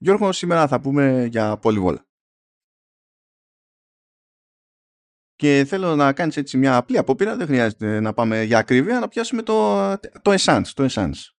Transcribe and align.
Γιώργο, 0.00 0.32
σήμερα 0.32 0.68
θα 0.68 0.80
πούμε 0.80 1.24
για 1.24 1.58
πολυβόλα. 1.58 2.06
Και 5.34 5.64
θέλω 5.64 5.96
να 5.96 6.12
κάνεις 6.12 6.36
έτσι 6.36 6.56
μια 6.56 6.76
απλή 6.76 6.98
απόπειρα, 6.98 7.36
δεν 7.36 7.46
χρειάζεται 7.46 8.00
να 8.00 8.14
πάμε 8.14 8.42
για 8.42 8.58
ακρίβεια, 8.58 9.00
να 9.00 9.08
πιάσουμε 9.08 9.42
το, 9.42 9.76
το 9.98 10.34
essence, 10.38 10.66
το 10.74 10.86
essence. 10.90 11.30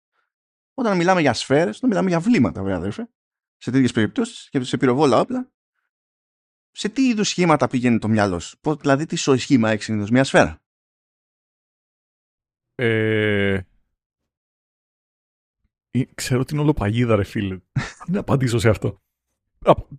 Όταν 0.74 0.96
μιλάμε 0.96 1.20
για 1.20 1.32
σφαίρες, 1.32 1.76
όταν 1.76 1.88
μιλάμε 1.88 2.08
για 2.08 2.20
βλήματα, 2.20 2.62
βέβαια 2.62 2.76
αδερφέ, 2.76 3.10
σε 3.56 3.70
τέτοιες 3.70 3.92
περιπτώσεις 3.92 4.48
και 4.48 4.62
σε 4.62 4.76
πυροβόλα 4.76 5.20
όπλα, 5.20 5.52
σε 6.70 6.88
τι 6.88 7.08
είδους 7.08 7.28
σχήματα 7.28 7.68
πηγαίνει 7.68 7.98
το 7.98 8.08
μυαλό 8.08 8.38
σου; 8.38 8.58
Πώς, 8.60 8.76
δηλαδή, 8.76 9.06
τι 9.06 9.16
σχήμα 9.16 9.70
έχεις 9.70 9.84
συνήθως; 9.84 10.10
Μια 10.10 10.24
σφαίρα. 10.24 10.62
Ε, 12.74 13.60
ξέρω 16.14 16.40
ότι 16.40 16.52
είναι 16.52 16.62
όλο 16.62 16.72
παγίδα, 16.72 17.16
ρε 17.16 17.24
φίλε. 17.24 17.58
Τι 18.04 18.12
να 18.12 18.20
απαντήσω 18.20 18.58
σε 18.58 18.68
αυτό. 18.68 19.00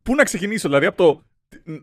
Πού 0.04 0.15
να 0.15 0.23
ξεκινήσω, 0.23 0.68
δηλαδή, 0.68 0.86
από 0.86 0.97
το 0.97 1.23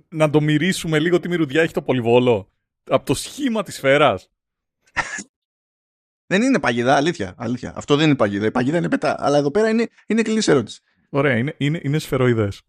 να 0.09 0.31
το 0.31 0.41
μυρίσουμε 0.41 0.99
λίγο 0.99 1.21
τι 1.21 1.29
μυρουδιά 1.29 1.63
έχει 1.63 1.73
το 1.73 1.83
πολυβόλο; 1.83 2.51
Από 2.85 3.07
το 3.07 3.15
σχήμα 3.15 3.63
της 3.63 3.75
σφαίρας. 3.75 4.31
δεν 6.27 6.43
είναι 6.43 6.61
παγίδα, 6.61 6.97
αλήθεια, 6.97 7.35
αλήθεια. 7.39 7.73
Αυτό 7.77 7.97
δεν 7.97 8.07
είναι 8.07 8.17
παγίδα. 8.17 8.47
Η 8.47 8.51
παγίδα 8.51 8.77
είναι 8.77 8.89
πετά. 8.89 9.17
Αλλά 9.19 9.39
εδώ 9.39 9.51
πέρα 9.51 9.69
είναι, 9.69 9.89
είναι 10.07 10.23
κλεινή 10.23 10.43
ερώτηση. 10.47 10.81
Ωραία, 11.09 11.37
είναι, 11.37 11.55
είναι, 11.59 11.81
είναι 11.83 11.99
σφαιροειδές. 11.99 12.63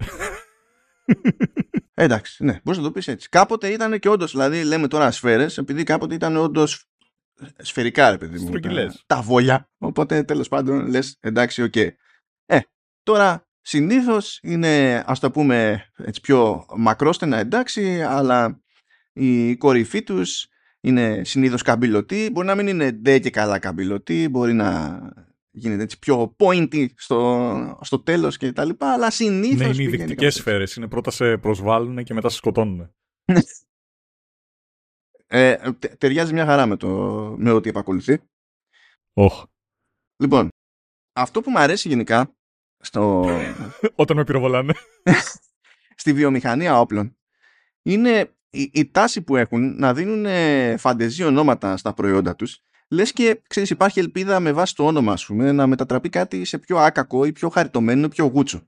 Εντάξει, 1.93 2.43
ναι, 2.43 2.59
μπορείς 2.63 2.79
να 2.79 2.85
το 2.85 2.91
πεις 2.91 3.07
έτσι. 3.07 3.29
Κάποτε 3.29 3.67
ήταν 3.67 3.99
και 3.99 4.09
όντως, 4.09 4.31
δηλαδή 4.31 4.63
λέμε 4.63 4.87
τώρα 4.87 5.11
σφαίρες, 5.11 5.57
επειδή 5.57 5.83
κάποτε 5.83 6.15
ήταν 6.15 6.37
όντως 6.37 6.85
σφαιρικά, 7.57 8.11
ρε 8.11 8.17
παιδί 8.17 8.39
μου. 8.39 8.59
Τα, 8.59 8.93
τα 9.05 9.21
βόλια. 9.21 9.69
Οπότε 9.77 10.23
τέλος 10.23 10.47
πάντων 10.47 10.87
λες, 10.87 11.17
εντάξει, 11.19 11.61
OK. 11.61 11.71
Okay. 11.75 11.89
Ε, 12.45 12.59
τώρα 13.03 13.47
συνήθως 13.61 14.39
είναι, 14.41 15.03
ας 15.05 15.19
το 15.19 15.31
πούμε 15.31 15.85
έτσι 15.95 16.21
πιο 16.21 16.65
μακρόστενα, 16.75 17.37
εντάξει, 17.37 18.01
αλλά 18.01 18.61
η 19.13 19.55
κορυφή 19.55 20.03
τους 20.03 20.47
είναι 20.81 21.21
συνήθως 21.23 21.61
καμπυλωτή. 21.61 22.29
Μπορεί 22.31 22.47
να 22.47 22.55
μην 22.55 22.67
είναι 22.67 22.91
ντε 22.91 23.19
και 23.19 23.29
καλά 23.29 23.59
καμπυλωτή, 23.59 24.27
μπορεί 24.29 24.53
να 24.53 24.99
γίνεται 25.51 25.83
έτσι 25.83 25.99
πιο 25.99 26.35
pointy 26.37 26.85
στο, 26.95 27.79
στο 27.81 27.99
τέλος 27.99 28.37
και 28.37 28.51
τα 28.51 28.65
λοιπά, 28.65 28.93
αλλά 28.93 29.11
συνήθως... 29.11 29.77
Ναι, 29.77 29.83
είναι 29.83 29.83
οι 29.83 29.87
δεικτικές 29.87 30.35
σφαίρες. 30.35 30.75
Είναι 30.75 30.87
πρώτα 30.87 31.11
σε 31.11 31.37
προσβάλλουν 31.37 32.03
και 32.03 32.13
μετά 32.13 32.29
σε 32.29 32.37
σκοτώνουν. 32.37 32.91
ε, 35.27 35.71
τε, 35.79 35.87
ταιριάζει 35.87 36.33
μια 36.33 36.45
χαρά 36.45 36.65
με, 36.65 36.75
το, 36.77 36.87
με 37.37 37.51
ό,τι 37.51 37.69
επακολουθεί. 37.69 38.19
Oh. 39.13 39.43
Λοιπόν, 40.17 40.49
αυτό 41.13 41.41
που 41.41 41.51
μου 41.51 41.59
αρέσει 41.59 41.87
γενικά 41.87 42.35
στο... 42.79 43.25
Όταν 43.95 44.17
με 44.17 44.23
πυροβολάνε. 44.23 44.73
στη 45.95 46.13
βιομηχανία 46.13 46.79
όπλων 46.79 47.17
είναι 47.81 48.35
η, 48.49 48.69
η, 48.73 48.85
τάση 48.91 49.21
που 49.21 49.35
έχουν 49.35 49.75
να 49.77 49.93
δίνουν 49.93 50.25
φαντεζή 50.77 51.23
ονόματα 51.23 51.77
στα 51.77 51.93
προϊόντα 51.93 52.35
τους 52.35 52.61
Λες 52.89 53.13
και 53.13 53.41
ξέρεις, 53.47 53.69
υπάρχει 53.69 53.99
ελπίδα 53.99 54.39
με 54.39 54.51
βάση 54.51 54.75
το 54.75 54.85
όνομα, 54.85 55.11
ας 55.11 55.25
πούμε, 55.25 55.51
να 55.51 55.67
μετατραπεί 55.67 56.09
κάτι 56.09 56.45
σε 56.45 56.57
πιο 56.57 56.77
άκακο 56.77 57.25
ή 57.25 57.31
πιο 57.31 57.49
χαριτωμένο, 57.49 58.07
πιο 58.07 58.25
γουτσο 58.25 58.67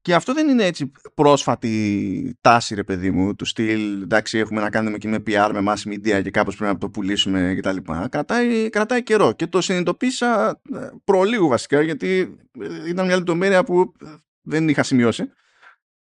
Και 0.00 0.14
αυτό 0.14 0.34
δεν 0.34 0.48
είναι 0.48 0.64
έτσι 0.64 0.92
πρόσφατη 1.14 2.36
τάση, 2.40 2.74
ρε 2.74 2.84
παιδί 2.84 3.10
μου, 3.10 3.34
του 3.34 3.44
στυλ. 3.44 4.02
Εντάξει, 4.02 4.38
έχουμε 4.38 4.60
να 4.60 4.70
κάνουμε 4.70 4.98
και 4.98 5.08
με 5.08 5.22
PR, 5.26 5.50
με 5.52 5.72
mass 5.72 5.88
media 5.88 6.22
και 6.22 6.30
κάπως 6.30 6.56
πρέπει 6.56 6.72
να 6.72 6.78
το 6.78 6.90
πουλήσουμε 6.90 7.54
κτλ. 7.58 7.76
Κρατάει, 8.08 8.68
κρατάει 8.68 9.02
καιρό. 9.02 9.32
Και 9.32 9.46
το 9.46 9.60
συνειδητοποίησα 9.60 10.60
ε, 10.74 10.88
προλίγου 11.04 11.48
βασικά, 11.48 11.82
γιατί 11.82 12.36
ε, 12.60 12.88
ήταν 12.88 13.06
μια 13.06 13.16
λεπτομέρεια 13.16 13.64
που 13.64 13.92
ε, 14.04 14.14
δεν 14.40 14.68
είχα 14.68 14.82
σημειώσει. 14.82 15.30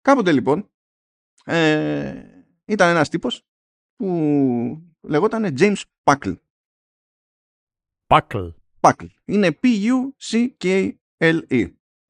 Κάποτε 0.01 0.33
λοιπόν, 0.33 0.71
ε, 1.45 2.15
ήταν 2.65 2.89
ένας 2.89 3.09
τύπος 3.09 3.47
που 3.97 4.83
λεγόταν 5.01 5.55
James 5.59 5.83
Puckle. 6.05 6.37
Puckle. 8.07 8.53
Puckle. 8.81 9.09
Είναι 9.25 9.59
P-U-C-K-L-E. 9.63 10.93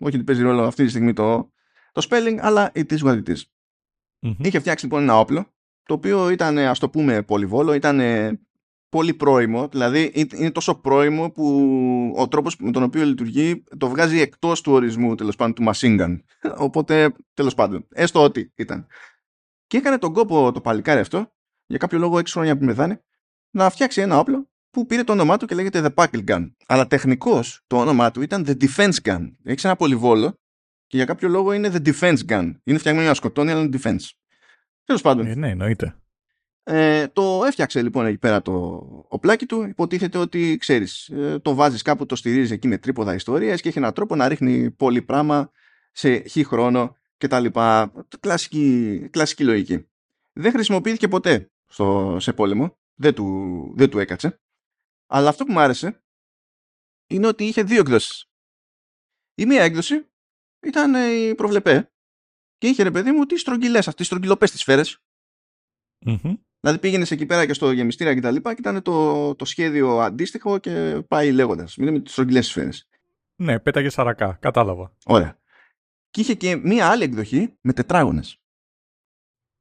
Όχι 0.00 0.16
ότι 0.16 0.24
παίζει 0.24 0.42
ρόλο 0.42 0.62
αυτή 0.62 0.84
τη 0.84 0.90
στιγμή 0.90 1.12
το, 1.12 1.52
το 1.98 2.06
spelling, 2.10 2.36
αλλά 2.40 2.72
it 2.74 2.92
is 2.92 2.98
what 2.98 3.22
it 3.22 3.28
is. 3.28 3.42
Είχε 4.38 4.58
φτιάξει 4.58 4.84
λοιπόν 4.84 5.02
ένα 5.02 5.18
όπλο, 5.18 5.52
το 5.82 5.94
οποίο 5.94 6.30
ήταν, 6.30 6.58
ας 6.58 6.78
το 6.78 6.90
πούμε, 6.90 7.22
πολυβόλο, 7.22 7.72
ήταν 7.72 8.00
πολύ 8.88 9.14
πρόημο, 9.14 9.68
δηλαδή 9.68 10.12
είναι 10.34 10.50
τόσο 10.50 10.74
πρόημο 10.74 11.30
που 11.30 11.44
ο 12.16 12.28
τρόπος 12.28 12.56
με 12.56 12.70
τον 12.70 12.82
οποίο 12.82 13.04
λειτουργεί 13.04 13.64
το 13.78 13.88
βγάζει 13.88 14.20
εκτός 14.20 14.60
του 14.60 14.72
ορισμού, 14.72 15.14
τέλος 15.14 15.36
πάντων, 15.36 15.54
του 15.54 15.72
machine 15.72 16.00
gun. 16.00 16.18
Οπότε, 16.66 17.12
τέλος 17.34 17.54
πάντων, 17.54 17.86
έστω 17.88 18.22
ότι 18.22 18.52
ήταν. 18.54 18.86
Και 19.66 19.76
έκανε 19.76 19.98
τον 19.98 20.12
κόπο 20.12 20.52
το 20.52 20.60
παλικάρι 20.60 21.00
αυτό 21.00 21.32
για 21.66 21.78
κάποιο 21.78 21.98
λόγο 21.98 22.16
6 22.16 22.26
χρόνια 22.26 22.58
που 22.58 22.64
μεθάνε, 22.64 23.04
να 23.50 23.70
φτιάξει 23.70 24.00
ένα 24.00 24.18
όπλο 24.18 24.50
που 24.70 24.86
πήρε 24.86 25.04
το 25.04 25.12
όνομά 25.12 25.36
του 25.36 25.46
και 25.46 25.54
λέγεται 25.54 25.92
The 25.94 25.94
Buckle 25.94 26.24
Gun. 26.28 26.50
Αλλά 26.66 26.86
τεχνικώ 26.86 27.40
το 27.66 27.76
όνομά 27.76 28.10
του 28.10 28.22
ήταν 28.22 28.44
The 28.46 28.56
Defense 28.64 28.96
Gun. 29.02 29.32
Έχει 29.44 29.66
ένα 29.66 29.76
πολυβόλο 29.76 30.38
και 30.88 30.96
για 30.96 31.04
κάποιο 31.04 31.28
λόγο 31.28 31.52
είναι 31.52 31.70
The 31.72 31.88
Defense 31.88 32.18
Gun. 32.28 32.54
Είναι 32.64 32.78
φτιαγμένο 32.78 33.00
για 33.00 33.08
να 33.08 33.14
σκοτώνει, 33.14 33.50
αλλά 33.50 33.60
είναι 33.60 33.78
defense. 33.82 34.10
Τέλος 34.84 35.02
πάντων. 35.02 35.26
Ε, 35.26 35.34
ναι, 35.34 35.50
εννοείται. 35.50 35.96
Ε, 36.62 37.08
το 37.08 37.44
έφτιαξε 37.44 37.82
λοιπόν 37.82 38.06
εκεί 38.06 38.18
πέρα 38.18 38.42
το 38.42 38.52
οπλάκι 39.08 39.46
του. 39.46 39.62
Υποτίθεται 39.62 40.18
ότι 40.18 40.56
ξέρεις, 40.60 41.08
ε, 41.08 41.38
το 41.38 41.54
βάζεις 41.54 41.82
κάπου, 41.82 42.06
το 42.06 42.16
στηρίζεις 42.16 42.50
εκεί 42.50 42.68
με 42.68 42.78
τρίποδα 42.78 43.14
ιστορίε 43.14 43.56
και 43.56 43.68
έχει 43.68 43.78
έναν 43.78 43.92
τρόπο 43.92 44.16
να 44.16 44.28
ρίχνει 44.28 44.70
πολύ 44.70 45.02
πράγμα 45.02 45.50
σε 45.92 46.18
χι 46.18 46.44
χρόνο 46.44 46.96
κτλ. 47.18 47.46
Κλασική, 48.20 49.08
κλασική 49.10 49.44
λογική. 49.44 49.86
Δεν 50.32 50.52
χρησιμοποιήθηκε 50.52 51.08
ποτέ 51.08 51.50
στο, 51.66 52.16
σε 52.20 52.32
πόλεμο. 52.32 52.76
Δεν 52.94 53.14
του, 53.14 53.72
δεν 53.76 53.90
του 53.90 53.98
έκατσε. 53.98 54.40
Αλλά 55.06 55.28
αυτό 55.28 55.44
που 55.44 55.52
μου 55.52 55.60
άρεσε 55.60 56.02
είναι 57.06 57.26
ότι 57.26 57.44
είχε 57.44 57.62
δύο 57.62 57.80
εκδόσεις. 57.80 58.30
Η 59.34 59.46
μία 59.46 59.62
έκδοση 59.62 60.06
ήταν 60.62 60.94
η 60.94 61.34
προβλεπέ 61.34 61.92
και 62.58 62.66
είχε 62.68 62.82
ρε 62.82 62.90
παιδί 62.90 63.10
μου 63.12 63.24
τις 63.24 63.40
στρογγυλές, 63.40 63.94
τις 63.94 64.06
στρογγυλοπές 64.06 64.50
τις 64.50 64.60
σφαίρες. 64.60 65.02
Δηλαδή 66.60 66.78
πήγαινες 66.80 67.10
εκεί 67.10 67.26
πέρα 67.26 67.46
και 67.46 67.52
στο 67.52 67.70
γεμιστήρα 67.70 68.14
και 68.14 68.20
τα 68.20 68.30
λοιπά 68.30 68.54
και 68.54 68.60
ήταν 68.60 68.82
το, 68.82 69.34
το 69.34 69.44
σχέδιο 69.44 69.98
αντίστοιχο 69.98 70.58
και 70.58 71.02
πάει 71.08 71.32
λέγοντας. 71.32 71.76
Μιλάμε 71.76 72.00
τις 72.00 72.12
στρογγυλές 72.12 72.46
σφαίρες. 72.46 72.88
Ναι, 73.36 73.58
πέταγε 73.58 73.88
σαρακά. 73.88 74.32
Κατάλαβα. 74.40 74.96
Ωραία. 75.04 75.40
Και 76.10 76.20
είχε 76.20 76.34
και 76.34 76.56
μία 76.56 76.90
άλλη 76.90 77.02
εκδοχή 77.02 77.58
με 77.60 77.72
τετράγωνες. 77.72 78.42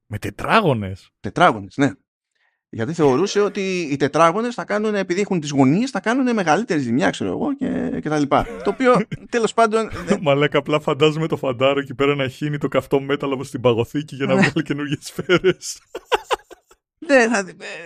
Με 0.05 0.19
τετράγωνες; 0.19 1.11
Τετράγωνες, 1.19 1.77
ναι. 1.77 1.91
Γιατί 2.69 2.93
θεωρούσε 2.93 3.39
ότι 3.39 3.87
οι 3.91 3.95
τετράγωνες 3.95 4.53
θα 4.53 4.65
κάνουν, 4.65 4.95
επειδή 4.95 5.21
έχουν 5.21 5.39
τις 5.39 5.49
γωνίες, 5.49 5.89
θα 5.89 5.99
κάνουν 5.99 6.33
μεγαλύτερη 6.33 6.79
ζημιά, 6.79 7.09
ξέρω 7.09 7.29
εγώ 7.29 7.55
και, 7.55 7.99
και 8.01 8.09
τα 8.09 8.19
λοιπά. 8.19 8.45
το 8.63 8.69
οποίο 8.69 8.95
τέλος 9.29 9.53
πάντων. 9.53 9.89
Μαλάκα, 10.21 10.57
απλά 10.57 10.79
φαντάζομαι 10.79 11.27
το 11.27 11.37
φαντάρο 11.37 11.79
εκεί 11.79 11.93
πέρα 11.93 12.15
να 12.15 12.27
χύνει 12.27 12.57
το 12.57 12.67
καυτό 12.67 12.99
μέταλλο 12.99 13.43
στην 13.43 13.61
παγωθήκη 13.61 14.15
για 14.15 14.25
να 14.25 14.33
ναι. 14.33 14.39
βγάλει 14.39 14.63
καινούργιες 14.63 14.99
σφαίρες. 15.01 15.79
Δεν 16.99 17.31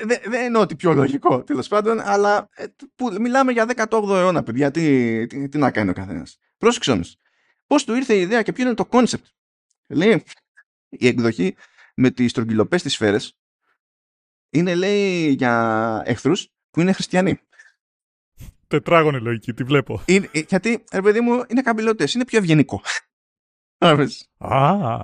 δε, 0.05 0.17
δε 0.29 0.37
εννοώ 0.37 0.61
ότι 0.61 0.75
πιο 0.75 0.93
λογικό 0.93 1.43
τέλος 1.43 1.67
πάντων, 1.67 1.99
αλλά 1.99 2.49
ε, 2.53 2.65
που, 2.95 3.15
μιλάμε 3.19 3.51
για 3.51 3.65
18ο 3.75 4.09
αιώνα, 4.09 4.43
παιδιά. 4.43 4.71
Τι, 4.71 5.27
τι, 5.27 5.49
τι 5.49 5.57
να 5.57 5.71
κάνει 5.71 5.89
ο 5.89 5.93
καθένας. 5.93 6.39
Πρόσεξε 6.57 6.91
όμως. 6.91 7.17
Πώς 7.67 7.83
του 7.83 7.95
ήρθε 7.95 8.13
η 8.13 8.21
ιδέα 8.21 8.41
και 8.41 8.51
ποιο 8.51 8.65
είναι 8.65 8.73
το 8.73 8.85
concept. 8.85 9.25
Λέει 9.87 10.23
η 10.89 11.07
εκδοχή 11.07 11.55
με 11.95 12.09
τις 12.09 12.31
στρογγυλοπές 12.31 12.81
της 12.81 12.93
σφαίρες 12.93 13.40
είναι 14.51 14.75
λέει 14.75 15.29
για 15.29 16.03
εχθρούς 16.05 16.47
που 16.71 16.81
είναι 16.81 16.91
χριστιανοί. 16.91 17.39
Τετράγωνη 18.67 19.19
λογική, 19.19 19.53
τη 19.53 19.63
βλέπω. 19.63 20.01
Είναι, 20.05 20.29
ε, 20.31 20.39
γιατί, 20.39 20.83
ρε 20.91 21.01
παιδί 21.01 21.21
μου, 21.21 21.43
είναι 21.47 21.61
καμπυλωτέ, 21.61 22.07
είναι 22.15 22.25
πιο 22.25 22.37
ευγενικό. 22.37 22.81
Α. 24.37 24.99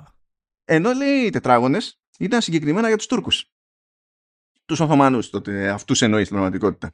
Ενώ 0.64 0.92
λέει 0.92 1.20
οι 1.20 1.30
τετράγωνες 1.30 2.00
ήταν 2.18 2.40
συγκεκριμένα 2.40 2.88
για 2.88 2.96
τους 2.96 3.06
Τούρκους. 3.06 3.52
Τους 4.64 4.80
Οθωμανούς, 4.80 5.30
τότε 5.30 5.68
αυτούς 5.68 6.02
εννοείς 6.02 6.26
στην 6.26 6.36
πραγματικότητα. 6.36 6.92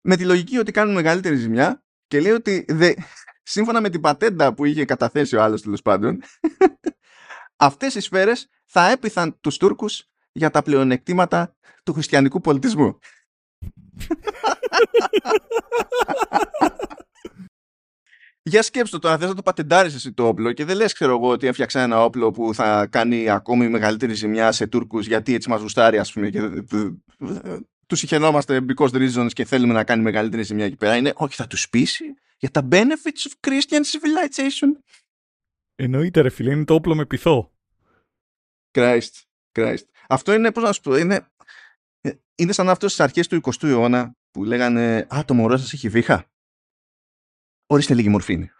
Με 0.00 0.16
τη 0.16 0.24
λογική 0.24 0.58
ότι 0.58 0.72
κάνουν 0.72 0.94
μεγαλύτερη 0.94 1.36
ζημιά 1.36 1.84
και 2.06 2.20
λέει 2.20 2.32
ότι 2.32 2.64
δε, 2.68 2.94
σύμφωνα 3.42 3.80
με 3.80 3.90
την 3.90 4.00
πατέντα 4.00 4.54
που 4.54 4.64
είχε 4.64 4.84
καταθέσει 4.84 5.36
ο 5.36 5.42
άλλος 5.42 5.62
τέλος 5.62 5.82
πάντων, 5.82 6.22
αυτές 7.56 7.94
οι 7.94 8.00
σφαίρες 8.00 8.48
θα 8.64 8.90
έπειθαν 8.90 9.40
τους 9.40 9.56
Τούρκους 9.56 10.13
για 10.34 10.50
τα 10.50 10.62
πλεονεκτήματα 10.62 11.56
του 11.82 11.92
χριστιανικού 11.92 12.40
πολιτισμού. 12.40 12.98
Για 18.42 18.62
σκέψτε 18.62 18.96
το, 18.96 19.02
τώρα 19.02 19.18
θες 19.18 19.28
να 19.28 19.34
το 19.34 19.42
πατεντάρεις 19.42 19.94
εσύ 19.94 20.12
το 20.12 20.26
όπλο 20.26 20.52
και 20.52 20.64
δεν 20.64 20.76
λες 20.76 20.92
ξέρω 20.92 21.12
εγώ 21.12 21.28
ότι 21.28 21.46
έφτιαξα 21.46 21.80
ένα 21.80 22.04
όπλο 22.04 22.30
που 22.30 22.54
θα 22.54 22.86
κάνει 22.86 23.28
ακόμη 23.28 23.68
μεγαλύτερη 23.68 24.14
ζημιά 24.14 24.52
σε 24.52 24.66
Τούρκους 24.66 25.06
γιατί 25.06 25.34
έτσι 25.34 25.48
μας 25.48 25.60
γουστάρει 25.60 25.98
ας 25.98 26.12
πούμε 26.12 26.30
και 26.30 26.40
του 26.68 27.02
τους 27.86 27.98
συχαινόμαστε 27.98 28.64
because 28.68 28.90
reasons 28.90 29.32
και 29.32 29.44
θέλουμε 29.44 29.72
να 29.72 29.84
κάνει 29.84 30.02
μεγαλύτερη 30.02 30.42
ζημιά 30.42 30.64
εκεί 30.64 30.76
πέρα. 30.76 30.96
Είναι 30.96 31.12
όχι, 31.16 31.34
θα 31.34 31.46
τους 31.46 31.68
πείσει 31.68 32.14
για 32.38 32.50
τα 32.50 32.68
benefits 32.70 33.28
of 33.28 33.48
Christian 33.48 33.80
civilization. 33.80 34.68
Εννοείται, 35.74 36.20
ρε 36.20 36.30
φίλε, 36.30 36.52
είναι 36.52 36.64
το 36.64 36.74
όπλο 36.74 36.94
με 36.94 37.06
πυθό. 37.06 37.52
Christ, 38.70 39.22
Christ. 39.54 39.84
Αυτό 40.08 40.32
είναι, 40.32 40.52
πώς 40.52 40.62
να 40.62 40.72
σου 40.72 40.80
πω, 40.80 40.96
είναι, 40.96 41.28
είναι 42.34 42.52
σαν 42.52 42.68
αυτό 42.68 42.88
στις 42.88 43.00
αρχές 43.00 43.28
του 43.28 43.40
20ου 43.42 43.62
αιώνα 43.68 44.16
που 44.30 44.44
λέγανε 44.44 45.06
Α, 45.14 45.24
το 45.26 45.34
μωρό 45.34 45.56
σας 45.56 45.72
έχει 45.72 45.88
βήχα. 45.88 46.30
Ορίστε 47.66 47.94
λίγη 47.94 48.08
μορφήνη. 48.08 48.50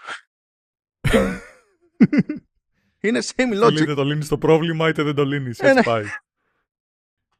είναι 3.00 3.20
same 3.22 3.64
logic. 3.64 3.80
Είτε 3.80 3.94
το 3.94 4.04
λύνεις 4.04 4.28
το 4.28 4.38
πρόβλημα, 4.38 4.88
είτε 4.88 5.02
δεν 5.02 5.14
το 5.14 5.24
λύνεις. 5.24 5.58
Έτσι 5.58 5.70
Ε, 5.70 5.72
ναι. 5.72 5.82
πάει. 5.82 6.04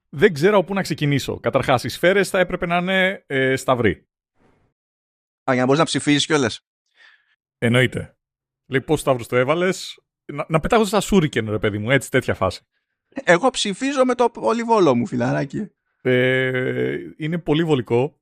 Δεν 0.09 0.33
ξέρω 0.33 0.57
από 0.57 0.67
πού 0.67 0.75
να 0.75 0.83
ξεκινήσω. 0.83 1.41
Καταρχάς, 1.41 1.85
οι 1.85 1.89
σφαίρες 1.89 2.29
θα 2.29 2.39
έπρεπε 2.39 2.67
να 2.67 2.77
είναι 2.77 3.25
ε, 3.27 3.57
σταυροί. 3.57 4.09
Α, 5.51 5.53
για 5.53 5.61
να 5.61 5.65
μπορείς 5.65 5.79
να 5.79 5.85
ψηφίσει 5.85 6.27
κιόλας. 6.27 6.67
Εννοείται. 7.59 8.17
Λέει 8.67 8.81
πώ 8.81 8.97
σταύρους 8.97 9.27
το 9.27 9.37
έβαλες; 9.37 9.99
Να, 10.25 10.47
να 10.49 10.61
πετάγω 10.61 10.85
στα 10.85 11.01
σούρικεν, 11.01 11.51
ρε 11.51 11.59
παιδί 11.59 11.79
μου, 11.79 11.91
έτσι 11.91 12.11
τέτοια 12.11 12.35
φάση. 12.35 12.67
Εγώ 13.25 13.51
ψηφίζω 13.51 14.05
με 14.05 14.15
το 14.15 14.31
ολιβόλο 14.35 14.95
μου, 14.95 15.07
φιλαράκι. 15.07 15.71
Ε, 16.03 16.97
είναι 17.17 17.39
πολύ 17.39 17.65
βολικό. 17.65 18.21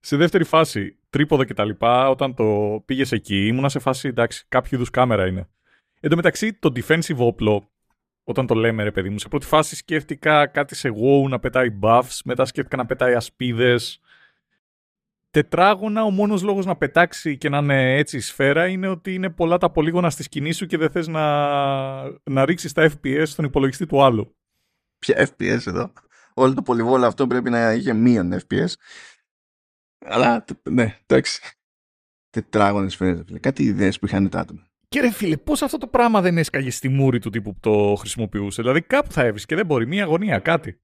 σε 0.00 0.16
δεύτερη 0.16 0.44
φάση, 0.44 0.98
τρίποδο 1.10 1.44
και 1.44 1.54
τα 1.54 1.64
λοιπά, 1.64 2.08
όταν 2.08 2.34
το 2.34 2.82
πήγες 2.84 3.12
εκεί, 3.12 3.46
ήμουνα 3.46 3.68
σε 3.68 3.78
φάση, 3.78 4.08
εντάξει, 4.08 4.44
κάποιο 4.48 4.76
είδους 4.76 4.90
κάμερα 4.90 5.26
είναι. 5.26 5.48
Εν 6.00 6.10
τω 6.10 6.16
μεταξύ, 6.16 6.52
το 6.54 6.72
defensive 6.74 7.16
όπλο, 7.16 7.70
όταν 8.24 8.46
το 8.46 8.54
λέμε, 8.54 8.82
ρε 8.82 8.90
παιδί 8.90 9.08
μου, 9.08 9.18
σε 9.18 9.28
πρώτη 9.28 9.46
φάση 9.46 9.76
σκέφτηκα 9.76 10.46
κάτι 10.46 10.74
σε 10.74 10.88
WoW 10.88 11.28
να 11.28 11.38
πετάει 11.38 11.78
buffs, 11.82 12.18
μετά 12.24 12.44
σκέφτηκα 12.44 12.76
να 12.76 12.86
πετάει 12.86 13.14
ασπίδες. 13.14 14.00
Τετράγωνα, 15.32 16.02
ο 16.04 16.10
μόνος 16.10 16.42
λόγος 16.42 16.66
να 16.66 16.76
πετάξει 16.76 17.38
και 17.38 17.48
να 17.48 17.58
είναι 17.58 17.96
έτσι 17.96 18.16
η 18.16 18.20
σφαίρα 18.20 18.66
είναι 18.66 18.88
ότι 18.88 19.14
είναι 19.14 19.30
πολλά 19.30 19.58
τα 19.58 19.70
πολύγωνα 19.70 20.10
στη 20.10 20.22
σκηνή 20.22 20.52
σου 20.52 20.66
και 20.66 20.76
δεν 20.76 20.90
θες 20.90 21.06
να, 21.06 21.22
να 22.30 22.44
ρίξεις 22.44 22.72
τα 22.72 22.90
FPS 22.90 23.22
στον 23.26 23.44
υπολογιστή 23.44 23.86
του 23.86 24.02
άλλου. 24.02 24.36
Ποια 24.98 25.28
FPS 25.28 25.66
εδώ; 25.66 25.92
Όλο 26.34 26.54
το 26.54 26.62
πολυβόλο 26.62 27.06
αυτό 27.06 27.26
πρέπει 27.26 27.50
να 27.50 27.72
είχε 27.72 27.92
μείον 27.92 28.32
FPS. 28.32 28.72
Αλλά, 30.06 30.44
τε- 30.44 30.68
ναι, 30.68 30.98
εντάξει. 31.06 31.40
Τετράγωνες 32.30 32.92
σφαίρες, 32.92 33.22
φίλε. 33.26 33.38
Κάτι 33.38 33.62
ιδέες 33.62 33.98
που 33.98 34.06
είχαν 34.06 34.28
τα 34.28 34.40
άτομα. 34.40 34.66
Και 34.88 35.00
ρε 35.00 35.10
φίλε, 35.10 35.36
πώς 35.36 35.62
αυτό 35.62 35.78
το 35.78 35.86
πράγμα 35.86 36.20
δεν 36.20 36.38
έσκαγε 36.38 36.70
στη 36.70 36.88
μούρη 36.88 37.18
του 37.18 37.30
τύπου 37.30 37.52
που 37.52 37.60
το 37.60 37.94
χρησιμοποιούσε; 37.94 38.62
Δηλαδή 38.62 38.82
κάπου 38.82 39.12
θα 39.12 39.22
έβρισκε, 39.22 39.54
δεν 39.54 39.66
μπορεί, 39.66 39.86
μία 39.86 40.02
αγωνία, 40.02 40.38
κάτι. 40.38 40.80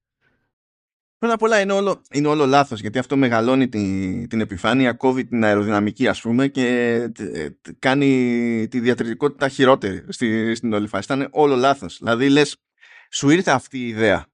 Πρώτα 1.19 1.33
απ' 1.33 1.41
όλα 1.41 1.59
είναι 1.59 1.73
όλο, 1.73 2.01
είναι 2.11 2.27
όλο 2.27 2.45
λάθος 2.45 2.79
γιατί 2.79 2.99
αυτό 2.99 3.17
μεγαλώνει 3.17 3.69
την, 3.69 4.27
την 4.27 4.41
επιφάνεια, 4.41 4.93
κόβει 4.93 5.25
την 5.25 5.43
αεροδυναμική, 5.43 6.07
ας 6.07 6.21
πούμε, 6.21 6.47
και 6.47 6.67
ε, 6.67 7.09
τε- 7.09 7.75
κάνει 7.79 8.67
τη 8.69 8.79
διατηρητικότητα 8.79 9.49
χειρότερη 9.49 10.05
στη, 10.07 10.55
στην 10.55 10.73
όλη 10.73 10.87
φάση. 10.87 11.13
Ήταν 11.13 11.27
όλο 11.31 11.55
λάθος. 11.55 11.97
Δηλαδή, 11.97 12.29
λες, 12.29 12.57
σου 13.11 13.29
ήρθε 13.29 13.51
αυτή 13.51 13.79
η 13.79 13.87
ιδέα. 13.87 14.27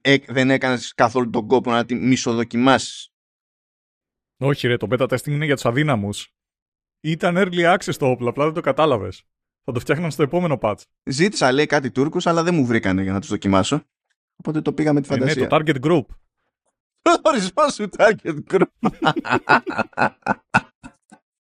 Ε, 0.00 0.16
δεν 0.28 0.50
έκανες 0.50 0.94
καθόλου 0.94 1.30
τον 1.30 1.46
κόπο 1.46 1.70
να 1.70 1.84
τη 1.84 1.94
μισοδοκιμάσεις. 1.94 3.08
Όχι 4.36 4.66
ρε, 4.66 4.76
το 4.76 4.86
beta 4.90 5.08
testing 5.08 5.26
είναι 5.26 5.44
για 5.44 5.54
τους 5.54 5.64
αδύναμους. 5.64 6.34
Ήταν 7.00 7.34
early 7.38 7.76
access 7.76 7.94
το 7.98 8.06
όπλο, 8.06 8.28
απλά 8.28 8.44
δεν 8.44 8.54
το 8.54 8.60
κατάλαβες. 8.60 9.22
Θα 9.64 9.72
το 9.72 9.80
φτιάχναν 9.80 10.10
στο 10.10 10.22
επόμενο 10.22 10.58
patch. 10.62 10.82
Ζήτησα, 11.04 11.52
λέει, 11.52 11.66
κάτι 11.66 11.90
Τούρκους, 11.90 12.26
αλλά 12.26 12.42
δεν 12.42 12.54
μου 12.54 12.66
βρήκανε 12.66 13.02
για 13.02 13.12
να 13.12 13.20
τους 13.20 13.28
δοκιμάσω. 13.28 13.84
Οπότε 14.40 14.60
το 14.60 14.72
πήγα 14.72 14.92
με 14.92 15.00
τη 15.00 15.08
Ε, 15.10 15.16
ναι, 15.16 15.20
φαντασία. 15.20 15.46
το 15.48 15.56
target 15.56 15.76
group. 15.86 16.04
Ορισμό 17.28 17.68
σου 17.68 17.88
target 17.96 18.38
group. 18.50 18.90